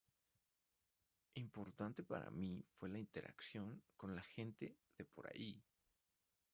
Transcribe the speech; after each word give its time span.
Importante 1.35 2.01
para 2.01 2.31
mí 2.31 2.65
fue 2.73 2.89
la 2.89 2.97
interacción 2.97 3.83
con 3.95 4.15
la 4.15 4.23
gente 4.23 4.75
de 4.97 5.05
por 5.05 5.29
ahí. 5.31 5.61